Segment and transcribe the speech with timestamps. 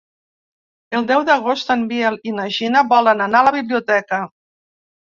[0.99, 4.27] El deu d'agost en Biel i na Gina volen anar a la biblioteca.